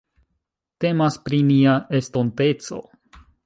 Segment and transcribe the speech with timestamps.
[0.85, 2.83] Temas pri nia estonteco.